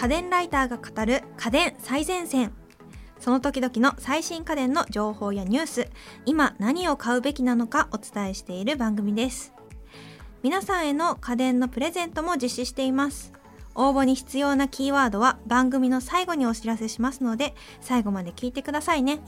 [0.00, 2.54] 家電ライターが語る家電最前線。
[3.18, 5.90] その時々の最新家電の情報やニュース。
[6.24, 9.52] 今何を買うべきなのかお伝えしている番組です。
[10.42, 13.34] 皆さんへの家電のプレゼントも実施しています。
[13.74, 19.20] 応募に必要なキーワードは番組の最後にお知らせしますので最後まで聞いてくださいね。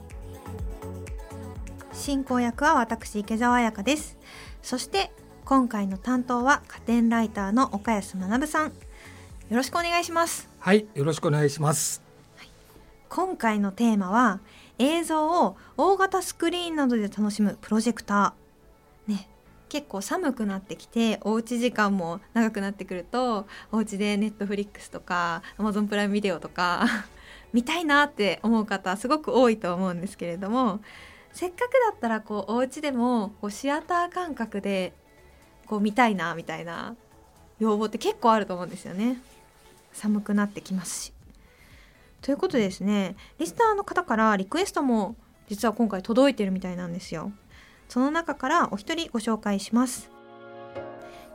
[1.93, 4.17] 進行役は私池澤彩香です。
[4.63, 5.13] そして
[5.45, 8.73] 今回の担当は家電ライターの岡安学さん。
[9.49, 10.49] よろしくお願いします。
[10.59, 12.03] はいよろしくお願いします。
[13.09, 14.41] 今回のテーマは
[14.79, 19.13] 映像を大型スクリーンなどで楽しむプロジェクター。
[19.13, 19.29] ね。
[19.69, 26.85] 結構寒くなってきておうち時間も長くなってくるとお家でネットフリックスとかアマゾンプライムビデオとか
[27.55, 30.81] 見たいなって思う方すごく多いと思うんですけれども
[31.33, 34.93] せっかくだったらこうお家でもこうシアター感覚で
[35.67, 36.95] こう見たいなみたいな
[37.59, 39.23] 要望って結構あると思うんですよね
[39.93, 41.13] 寒くなってきますし。
[42.21, 45.17] ということでですねリスナーの方からリクエストも
[45.49, 47.33] 実は今回届いてるみたいなんですよ。
[47.89, 50.11] その中からお一人ご紹介します。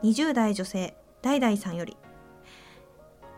[0.02, 1.96] 20代女性ダイさんより。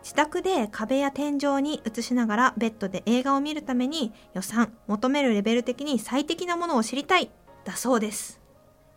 [0.01, 7.29] 自宅で壁や天井に映しながらベッドで映画を見るために予算求めるレベル的に最適なものを知りたい。
[7.63, 8.39] だそうです。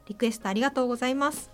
[0.06, 1.50] リクエストありがとうございます。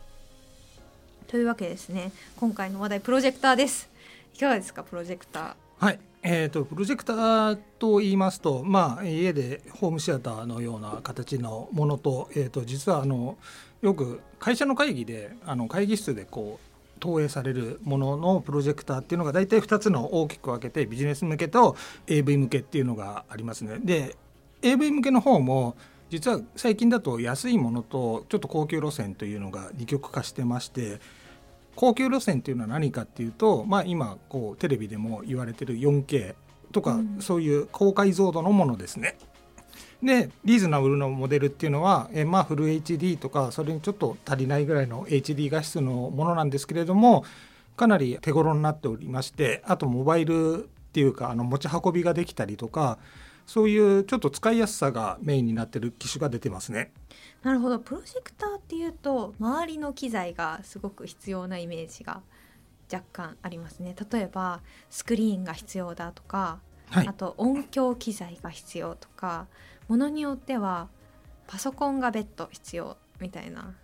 [1.27, 3.89] というわけですね今回の話題プロジェクターです。
[4.35, 13.39] いかがですかプロジェクターはいえーと、プロジェクターと言いますと、まあ、家でホームシアターのような形のものと,、えーと、実はあの
[13.81, 16.71] よく会社の会議であの会議室でこう
[17.01, 21.75] 投影されるもののプロジェクターっていうのが大体2つの大きく分けてビジネス向けと
[22.07, 23.79] AV 向けっていうのがありますね。
[23.83, 24.17] で
[24.61, 25.75] AV 向けの方も
[26.11, 31.01] 実は最近だと安いものとちょっと高級路線というのが二極化してまして
[31.77, 36.35] 高級路線っていうのは何かっていうと、まあ、今こうテレビでも言われてる 4K
[36.73, 39.17] とか、うん、そういう高解像度のものですね。
[40.03, 47.25] でリーズナブルのモデルっていうのは、えまあ、フル HD とかそれにちょっと足りないぐらいの HD 画質のものなんですけれども
[47.77, 52.99] かなり手頃になっておりましてあとモバイルっていうかあの持ち運びができたりとか
[53.51, 56.93] そういうちょっと使いやすさがメインになってる機種が出てますね。
[57.43, 62.23] なるほどプロジェクターっていうと周りの機材がすごく必要なイメージが
[62.93, 63.97] 若干ありますね。
[64.13, 69.49] 例えばスクリーンが必要だとか、はい、あと音響機材が必要とか
[69.89, 70.89] ものによっては
[71.49, 73.75] パソコンが別途必要みたいな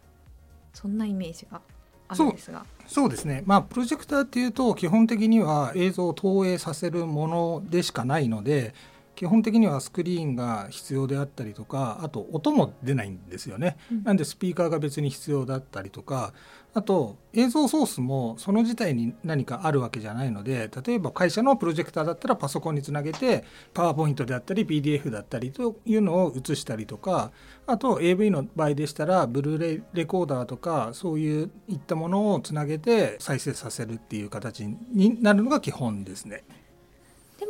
[0.74, 1.60] そんなイメージが
[2.06, 8.72] あるんですがそうですねまあプロジェクターっていうと基本的には映像を投影させるものでしかないので
[9.16, 16.34] 基本的にはスクリーンが必要であったりとかあと音も出ないんですよね、うん、なんでスピーカーが別に必要だったりとか
[16.74, 27.32] あと映像ソースもその自体に何かあるわけじゃないので例えば会社のプロジェクターだったらパソコンにつなげてパワーポイントであったり PDF だったりというのを映したりとか
[27.66, 36.44] あと AV の場合でしたらブルーレイレコーダーとかそういういったものをつなげて再生させるっていう形になるのが基本ですね。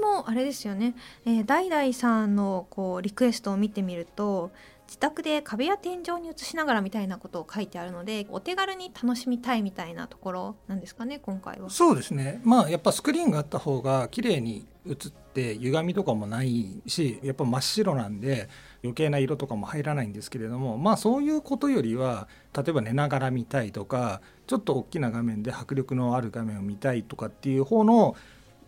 [0.07, 0.95] もあれですよね、
[1.25, 4.51] えー、ダイさんのこうリクエストを見てみると
[4.87, 11.71] 自宅で壁や天井に映しながらみたいなことを書いてあるのでお手軽に楽しみたいみたいなところなんですかね今回は。
[11.71, 18.49] そうですねまあやっぱスクリーンがあった方が綺麗に映って歪みとかもないしやっぱ真っ白なんで
[18.85, 28.15] 余計な色とかも入らないんですけれどもまあそういうことよりは例えば寝ながら見たいとかちょっと大きな画面で迫力のある画面を見たいとかっていう方の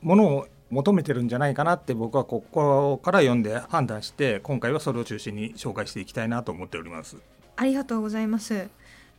[0.03, 7.17] ものを求めてるんじゃないかなって僕はここから読んで判断して今回はそれを中心に紹介していきたいなと思っております。
[7.57, 8.69] ありがとうございます。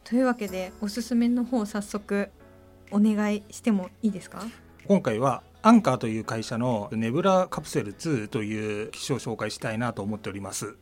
[0.04, 2.30] というわけでおすすめの方早速
[2.92, 4.44] お願いしてもいいですか？
[4.88, 10.78] 今回はアンカーという会社のネブラカプセル2という機種を紹介したいなと思っております。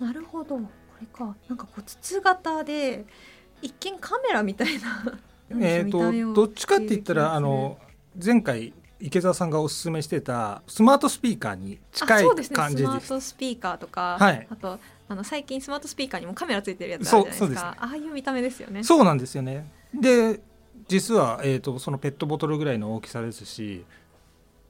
[0.00, 0.56] なるほど。
[0.58, 0.62] こ
[1.00, 1.34] れか。
[1.48, 3.04] なんかこう筒型で
[3.62, 5.18] 一見カメラみたいな
[5.60, 7.78] えっと どっちかって言ったらあの
[8.22, 14.78] 前回池澤さんがおすすめしてたスマートスピーカーに近い感じです、ね、スマートスピーカーとか、はい、あと
[15.08, 17.76] あの最近スマートスピーカーにもカメラついてるやつあるじゃないですか。
[17.78, 18.82] ああいう見た目ですよね。
[18.82, 19.70] そうなんですよね。
[19.94, 20.40] で
[20.88, 23.84] 実は、えーと、そのペットボトルぐらいの大きさですし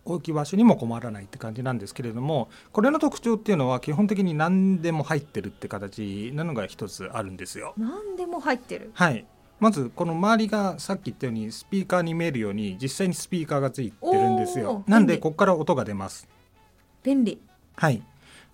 [0.05, 7.75] 置き場所にも困らないって感じなんですけれどもこれの特徴っていうのは基本的に何でも入ってるって形なのが一つあるんですよ。
[7.77, 8.91] 何でも入ってる。
[8.95, 9.25] はい
[9.61, 14.85] まずこの周りがさっき言ったようにスピーカーに見えるように実際にスピーカーがついてるんですよ。
[14.87, 16.29] なんでここから音が出ます。
[17.03, 17.41] 便利。
[17.77, 18.03] はい。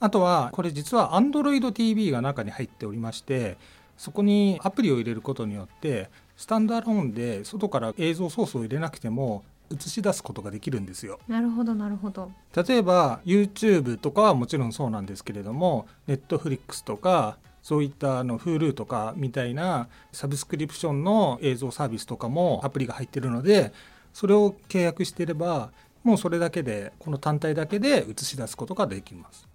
[0.01, 3.57] あとはこれ実は Android TV が中に入っておりまして
[3.97, 11.21] そこにアプリを入れることによってスタンドアローンで外から映像ソースを入れなくても映し出すことができるんですよ。
[11.29, 12.31] なるほどなるほど。
[12.55, 23.73] 例えば YouTube とかはもちろんそうなんですけれども Netflix とかそういったあの Hulu とかみたいなサブスクリプションの映像サービスとかもアプリが入ってるので
[24.13, 25.73] それを契約していれば
[26.03, 29.49] もうそれだけでこの単体だけで映し出すことができます。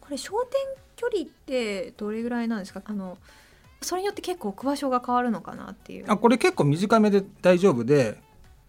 [0.00, 0.60] これ焦点
[0.96, 2.80] 距離ってどれぐらいなんですか？
[2.86, 3.18] あの
[3.82, 8.18] それによって結構置く場所が変わるのかなっていうあこれ結構短めで大丈夫で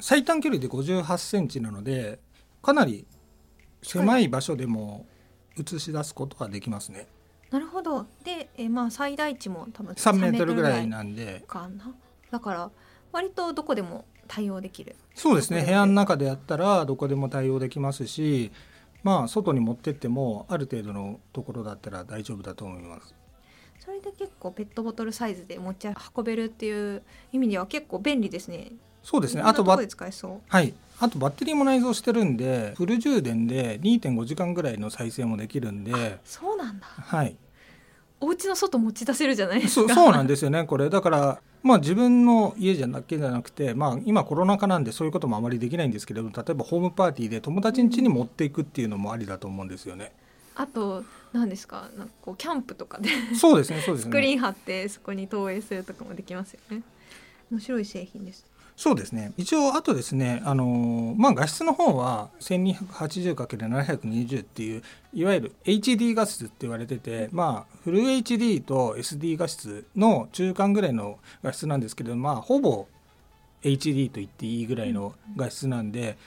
[0.01, 2.19] 最短距離で58センチなので
[2.61, 3.05] かなり
[3.81, 5.05] 狭い場所でも
[5.57, 7.07] 映し出すことができますね。
[7.53, 8.07] なるほど。
[8.23, 11.43] でえまあ最大値も多分3メートルぐらいななんで。
[11.47, 11.93] かな。
[12.31, 12.71] だから
[13.11, 14.95] 割とどこでも対応できる。
[15.13, 15.63] そうですね。
[15.63, 18.51] 部屋の中でやったらどこでも対応できますし
[19.03, 23.13] まあ外に持ってってもある程度のところだったら大丈夫だと思います。
[23.85, 28.71] それで結構ペットボトルサイズで持ち運べるっていう意味では結構便利ですね。
[29.03, 29.43] そうですね。
[29.43, 30.41] あとバで使えそう。
[30.47, 30.73] はい、
[31.03, 36.85] あとバッテリーも内蔵してるんでフル充電で2.5時間ぐらいの再生もできるんで、そうなんだ。
[36.85, 37.35] はい、
[38.21, 39.93] お家の外持ち出せるじゃないですか。
[39.93, 40.89] そうなんですよねこれ。
[40.89, 50.13] だからまあ自分の家じゃだけじゃなくて、まあ、今コロナ禍なんでそういうこともあまりできないんですけれども例えばホームパーティーで友達ん家に持っていくっていうのもありだと思うんですよね。
[50.55, 51.03] あと
[51.33, 51.89] 何ですか？
[51.97, 54.09] なんかこうキャンプとかでそうですねそうですね。
[54.11, 56.81] スクリーン貼ってそこに投影するとかもできますよね。
[57.51, 59.33] 面白い製品ですそうですね。
[59.37, 64.83] 一応あとですねあのまあ画質の方は 1280×720 っていう
[65.13, 72.87] いわゆる HD 画質って言われててまあフル HD と SD 画質の中間ぐらいの画質なんですけどまあほぼ
[73.63, 76.17] HD と言っていいぐらいの画質なんで、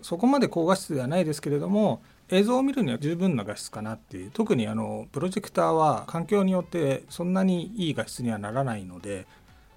[0.00, 2.00] そこまで高画質ではないですけれども
[2.30, 4.30] 映像を見るには十分な画質かなっていう。
[4.30, 9.26] 特にあのプロジェクターは環境によってそんなにいい画質にはならないので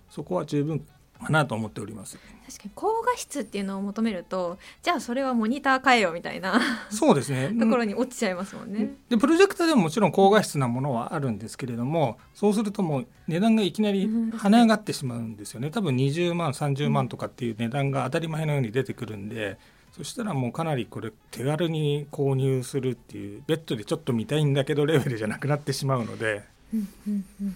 [0.10, 0.86] そこは十分
[1.25, 2.18] かなと思っております。
[2.45, 7.54] 確かに高画質っていうのを求めるとじゃあそれはモニター変えよみたいなそうですね。
[7.60, 14.30] ところに落ちちゃいますもんね、でプロジェクターでももちろん高画質なものはあるんですけれどもそうするともう値段がいきなりうん。
[14.31, 15.69] 跳ね上がってしまうんですよね。
[15.69, 19.57] 多分20万30万とかっていう値段が当たり前のように出てくるんで、
[19.95, 26.44] そしたらもうかなりこれ手軽に購入するっていうベッドでちょっと見たいんだけどレベルじゃなくなってしまうので。
[26.74, 27.56] うんうんうん。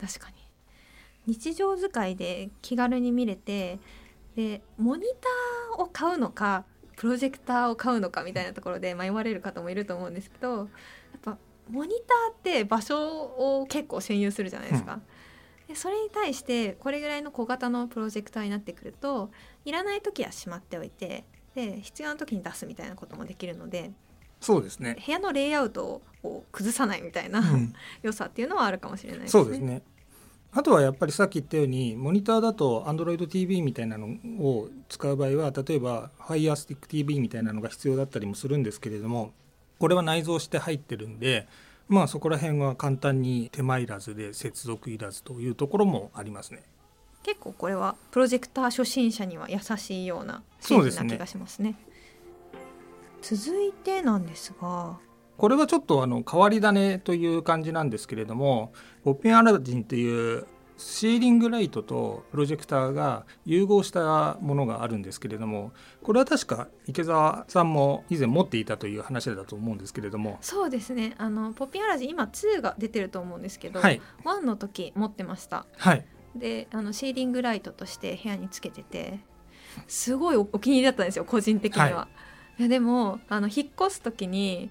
[0.00, 0.39] 確かに
[1.26, 3.78] 日常使いで気軽に見れて
[4.36, 6.64] でモニターを買うのか
[6.96, 10.68] プロジェクターを買うのかみたいなところで迷われる方もいると思うんですけどやっ
[11.22, 11.38] ぱ
[11.70, 15.00] モニターって場所を結構占有するじゃないですか。
[15.68, 19.30] でそれに対してこれぐらいの小型のプロジェクターになってくると
[19.64, 21.24] いらない時はしまっておいて
[21.54, 23.92] で必要な時に出すみたいなこともできるので
[24.40, 29.42] そうですね、部屋のレイアウトを崩さないみたいな、うん 良さっていうのはあるかもしれないですね。
[29.44, 29.82] そうですね
[30.52, 34.08] あとはやっぱりさっき言ったようにモニターだと AndroidTV みたいなの
[34.40, 39.32] を使う場合は例えば FirestickTV みたいなのが必要だったりもするんですけれども
[39.78, 41.46] これは内蔵して入ってるんで
[41.88, 46.62] まあそこら辺は簡単に手間いらずで接続いらずというところもありますね。
[47.22, 51.76] 結構これはプロジェクター初心者には優しいようなな気がしますね。
[53.22, 54.98] 続いてなんですが
[55.40, 60.44] これはちょっとあの変わり種という感じなんですけれどもポッピンアラジンっていう
[60.76, 65.72] シーリングライトとプロジェクターが融合したものがあるんですけれども
[66.02, 70.36] これは確か池澤さんも以前持っていたという話だと思うんですけれども。
[70.42, 71.14] そうですね。
[71.16, 74.02] あのポッピンアラジン今2が出てると思うんですけど、はい。
[74.24, 75.64] 1の時持ってました。
[75.78, 76.04] はい。
[76.36, 79.20] であのシーリングライトとして部屋につけてて
[79.88, 82.08] すごいおお気に入りだったんですよ個人的には。、は
[82.58, 84.70] いやでもあの引っ越す時に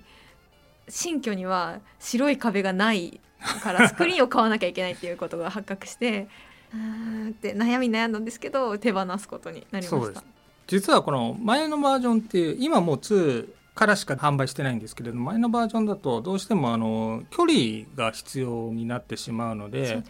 [0.89, 3.19] 新居には白い壁がない
[3.63, 6.27] からスクリーンを買わなきゃいけないっていうことが発覚して
[6.73, 10.25] うーんって悩み悩んだんですけど手放すことになりましたそうです。
[10.67, 20.03] 実はこの前のバージョンっていう今もう2からしか販売してないんですけれども前のバージョンだとどうしてもあの距離が必要になってしまうのでね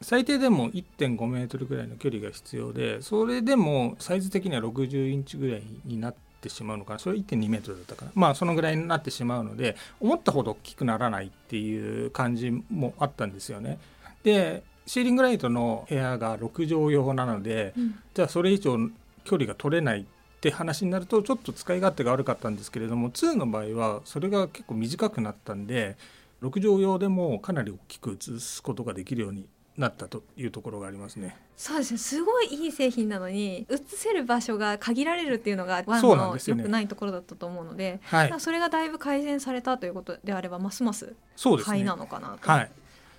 [0.00, 6.98] 最低でも1.5メートルぐらいの距離が必要でそれでもサイズ的には60インチぐらいになってしまうのかな。
[6.98, 8.12] それ1.2メートルだったかな。
[8.14, 13.78] まあそのぐらいになってしまうので思ったほど大きくならないっていう感じもあったんですよね。
[14.22, 17.94] でシーリングライトの部屋が6畳用なのでうん。
[18.14, 18.76] じゃあそれ以上
[19.24, 20.04] 距離が取れないっ
[20.40, 25.96] て話になるとちょっと使い勝手が悪かったんですけれども2の場合はそれが結構短くなったんで
[26.42, 29.46] 6畳用でもかなり大きく映すことができるように
[29.76, 31.36] なったというところがありますね。
[31.56, 31.98] そうですね。
[31.98, 38.30] すごいいい製品なのに映せる場所が限られるっていうのがワンの良くないところだったと思うので、はい。
[38.30, 41.72] まあ、それがだいぶ改善されたということであればますますそうですね。
[41.72, 42.50] 買いなのかなと。
[42.50, 42.70] はい、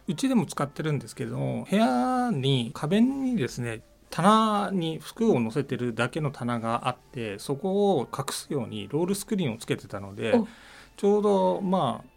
[0.07, 10.47] うちでも使ってるんですけれども部屋に壁にですね棚に服を載せてるだけの棚があってそこを隠すようにロールスクリーンをつけてたのでお。
[10.97, 12.12] ちょうどまあ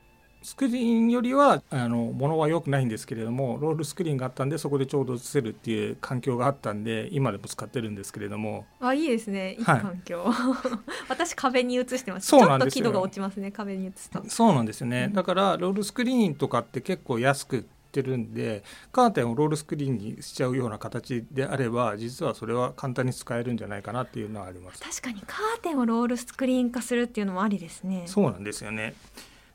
[0.47, 8.65] スクリーンよりはあの物は良くないんですけれどもロールスクリーンがあったんでそこでちょうど映せるっていう環境があったんで今でも使ってるんですけれども。
[8.79, 9.55] あいいですね。
[9.55, 9.61] い。
[9.61, 10.25] いはい環境、
[11.11, 12.29] 私壁に映してます。
[12.29, 12.85] そうなんですよ。
[12.85, 14.23] ちょっと輝度が落ちますね壁に映すと。
[14.29, 15.07] そうなんですよね。
[15.09, 15.15] うん。
[15.15, 18.63] だからロールスクリーンとかって結構安く売ってるんで
[18.93, 24.81] カーテンをロールスクリーンにしちゃうような形であれば実はそれは簡単に使えるんじゃないかなっていうのはあります。
[24.81, 28.05] 確かにカーテンをロールスクリーン化するっていうのもありですね。
[28.07, 28.95] そうなんですよね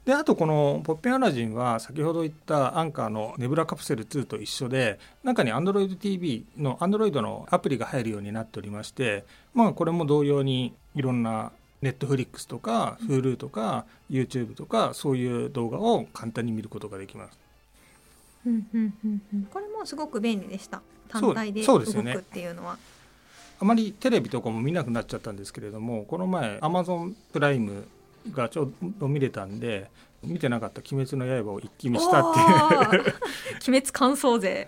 [0.06, 11.52] であとこのポッペンアラジンは先ほど言ったアンカーのネブラカプセル2と一緒で中に AndroidTV の Android のアプリが入るようになっておりましてまあこれも同様にいろんな
[11.84, 17.40] Netflix とか Hulu とか YouTube とかそういう動画を簡単に見ることができます。
[18.46, 19.44] うんうんうんうん。
[19.46, 20.82] これもすごく便利でした。
[21.10, 22.78] 単体で動くっていうのは。
[23.60, 27.88] あまりテレビとかも見なくなっちゃったんですけれどもこの前 Amazon プライム
[28.32, 29.90] がちょうど見れたんで
[30.24, 33.16] 見てなかった「鬼滅の刃」を一気見したっていう。
[33.68, 34.68] 鬼滅感想勢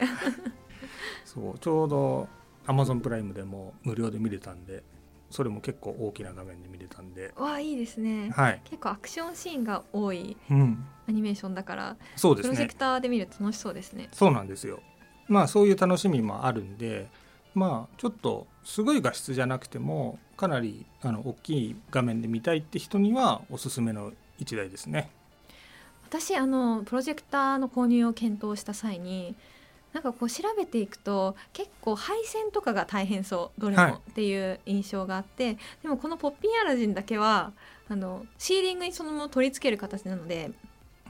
[1.26, 2.28] そうちょうど
[2.66, 4.84] Amazon プライムでも無料で見れたんで
[5.30, 7.34] それも結構大きな画面で見れたんで。
[7.36, 8.30] わあいいですね。
[8.36, 11.98] はい、結構アクションシーンが多いうん、アニメーションだから。
[12.16, 12.56] そうですね。
[12.56, 14.10] プロジェクターで見ると楽しそうですね。
[14.12, 14.80] そうなんですよ。
[15.28, 17.10] まあそういう楽しみもあるんで
[17.54, 25.10] まあちょっとすごい画質じゃなくてもかなりあの大きい画面で見たいって人にはおすすめの一台ですね。
[26.10, 29.36] 私あのプロジェクターの購入を検討した際に
[29.94, 33.62] なんかこう調べていくと結構配線とかが大変そう。
[33.62, 33.92] どれはい。
[33.92, 37.52] もっていう印象があって、でもこのポッピンアラジンだけは
[37.90, 40.52] あのシーリングにそのまま取り付ける形なので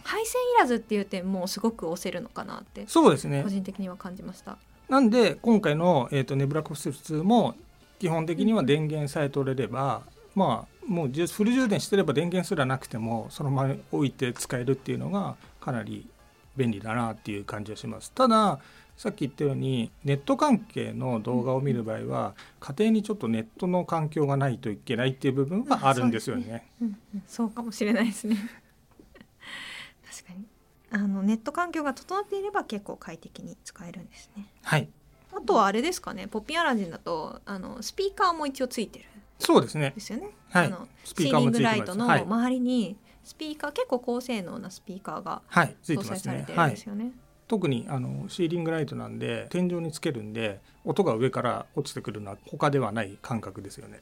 [0.04, 3.42] 配線いらずっていう点もすごく押せるのかなってそうですね。
[3.44, 4.58] 個人的には感じました。
[4.90, 7.56] なんで今回の、えー、とネブラコプセル2も
[8.00, 10.02] 基本的には電源さえ取れれば、
[10.36, 16.08] まあもうフル充電してれば電源すらなくてもそのまま置いて使えるっていうのがかなり
[16.56, 18.12] 便利だなっていう感じはします。
[18.12, 18.60] ただ
[18.98, 26.44] さっき言ったようにネット関係の動画を見る場合は家庭にちょっとネットの環境がないといけないっていう部分はあるんですよね。
[26.44, 28.38] あそうですうんうんそうかもしれないですね。
[30.10, 30.46] 確かに。
[30.92, 34.48] あのネット環境が整っていれば結構快適に使えるんですね。
[34.64, 34.90] はい
[35.36, 39.06] あとはあれですかねポッピンアラジンだとあのスピーカーも一応ついてる。
[39.06, 39.08] ん
[39.40, 39.92] そうですね。
[39.96, 40.68] ですよね、はい。
[40.68, 47.12] あのスシーリングピーカーもついてライトの周りにスピーカー結構高性能なスピーカーが搭てます載されてるんですよね、
[47.48, 54.02] 特にあのシーリングライトなんで天井につけるんで音が上から落ちてくるのは他ではない感覚ですよね。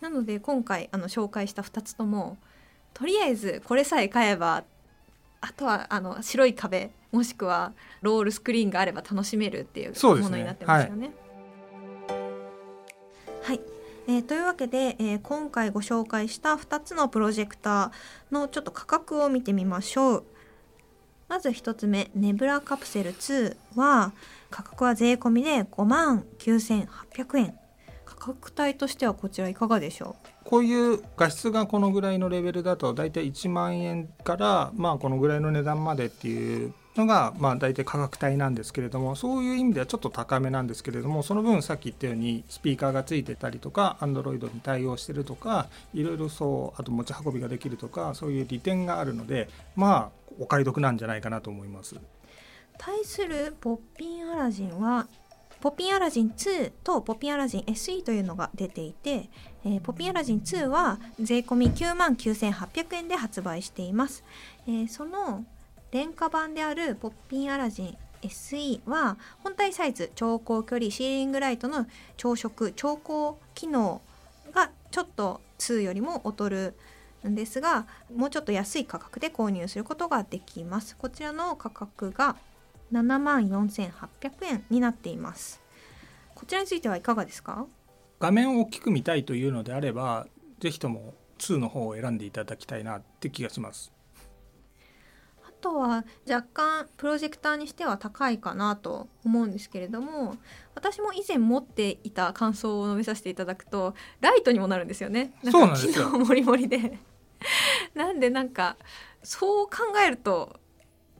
[0.00, 2.36] なので今回あの紹介した2つとも
[2.92, 4.64] とりあえずこれさえ買えば
[5.40, 11.12] あとはあの白い壁もしくはロールスクリーンがあれば楽しめるっていうものになってますよね。
[13.42, 13.60] はい、
[14.08, 20.24] えーというわけで、えー今回ご紹介した2つのプロジェクターのちょっと価格を見てみましょう。
[21.28, 24.12] まず1つ目ネブラカプセル2は
[24.50, 27.58] 価格は税込みで5万9800円
[28.04, 51.96] 価格帯としてはこちらいかがでしょこういう画質がこのぐらいのレベルだと大体1万円からまあこのぐらいの値段までっていうのがまあ大体価格帯なんですけれどもそういう意味ではちょっと高めなんですけれどもその分さっき言ったようにスピーカーがついてたりとか Android に対応してるとかいろいろそうあと持ち運びができるとかそういう利点があるのでまあお買い得なんじゃないかなと思います。
[52.76, 55.06] 対するポッピンアラジンは
[55.60, 59.30] ポッピンアラジン2とポッピンアラジン SE というのが出ていて、
[59.64, 64.24] えーポッピンアラジン2は税込み9万9800円で発売しています、
[64.66, 65.44] えーその
[65.94, 71.86] 廉価版であるポッピンアラジン SE は本体サイズ超高距離シーリングライトの
[72.16, 74.02] 朝食超高機能
[74.52, 76.74] がちょっと2よりも劣る。
[77.24, 80.96] んですがもうちょっと安い価格で購入することができます。
[80.96, 82.36] こちらの価格が
[82.92, 83.92] 7万4800
[84.42, 85.62] 円になっています。
[86.34, 87.66] こちらについてはいかがですか？
[88.18, 90.26] 画面を大きく見たいというのであれば
[90.58, 93.92] ぜひとも2の方を選んでいただきたいなって気がします。
[95.64, 100.36] あとは若干プロジェクターにしては高いかなと思うんですけれども
[100.74, 105.32] 私も以前持っていた感想を述べさせていただくとライトにもなるんですよね。
[105.50, 105.92] そうなんですよ。
[105.92, 106.98] 機能もりもりで。
[107.94, 108.76] なんでなんか
[109.22, 110.60] そう考えると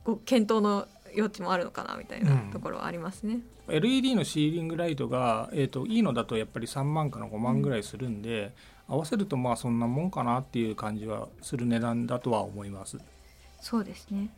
[0.04, 8.52] こう検討の余地もあるのかなみたいなところはありますね、LED のシーリングライトが、えー、といいのだとやっぱり3万から5万ぐらいするんで、
[8.88, 12.98] 合わせるとまあそんなもんかなっていう感じはする値段だとは思います。
[13.64, 14.28] そうですね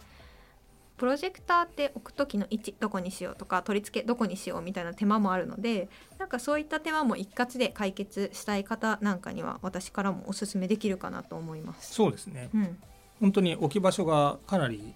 [0.97, 11.92] プロジェクターって置く時の位置どこにしようとか取り付けどこにしようみたいな手間もあるのでなんかそういった手間も一括で解決したい方なんかには私からもおすすめできるかなと思います。
[11.92, 12.78] そうですねうん、
[13.21, 14.95] 本当に置き場所がかなり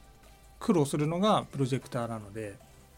[0.60, 2.56] 苦労するのがプロジェクターなので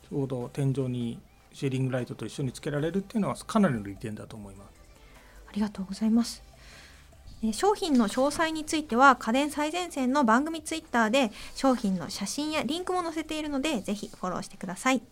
[0.09, 1.19] ちょうど天井に
[1.53, 4.69] シェーリングライトと一緒につけられるっていうのはかなりの利点だと思います
[5.49, 6.52] ありがとうございます。
[7.51, 15.03] 商品の詳細については家電最前線の番組ツイッターで商品の写真やリンクも載せているのでぜひフォローしてください。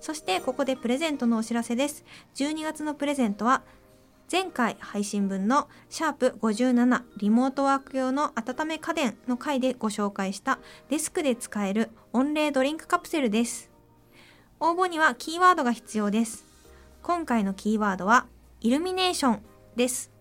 [0.00, 2.04] そしてここでプレゼントのお知らせです。
[2.34, 3.62] 12月のプレゼントは
[4.30, 13.70] 前回配信分のシャープ57リモートワーク用の温め家電の回でご紹介したデスクで使える温冷ドリンクカプセルです。
[14.60, 16.44] 応募にはキーワードが必要です。
[17.02, 18.26] 今回のキーワードは
[18.60, 19.42] イルミネーション
[19.74, 20.19] です。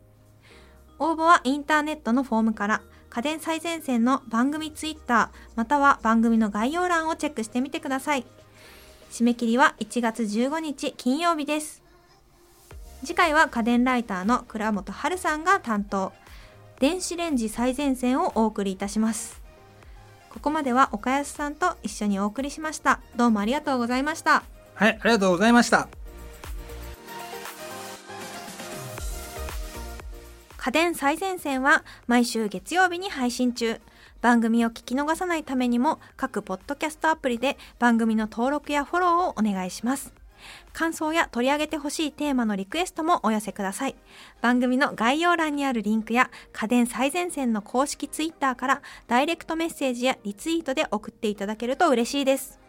[0.99, 8.25] 応募はインターネットのフォームから家電最前線の番組ツイッターまたは番組の概要欄をチェックしてみてください。
[9.11, 11.81] 締め切りは1月15日金曜日です。
[13.03, 16.11] 次回は家電ライターの倉本春さんが担当。
[16.79, 19.41] 電子レンジ最前線をお送りいたします。
[20.29, 22.99] ここまでは岡安さんと一緒にお送りしました。
[23.15, 24.43] どうもありがとうございました。
[24.79, 25.89] はいありがとうございました
[30.61, 33.79] 家電最前線は毎週月曜日に配信中。
[34.19, 40.13] 番組を聞き逃さないためにも各ポッドキャストアプリで番組の登録やフォローをお願いします。
[40.73, 43.95] 感想や取り上げてほしいテーマのリクエストもお寄せください。
[44.41, 52.59] 番組の概要欄にあるリンクや家電最前線の公式ツイッターからダイレクトメッセージやリツイートで送っていただけると嬉しいです。